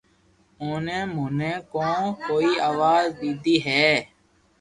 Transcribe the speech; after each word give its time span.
اوني 0.61 0.99
موئي 1.13 1.51
ڪون 1.73 1.99
ڪوئي 2.25 2.51
آوا 2.67 2.93
ديدو 3.19 3.55
ھي 3.65 3.87